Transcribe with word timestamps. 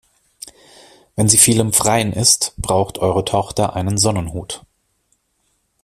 Wenn 1.15 1.29
sie 1.29 1.37
viel 1.37 1.59
im 1.59 1.73
Freien 1.73 2.11
ist, 2.11 2.55
braucht 2.57 2.97
eure 2.97 3.23
Tochter 3.23 3.75
einen 3.75 3.99
Sonnenhut. 3.99 4.65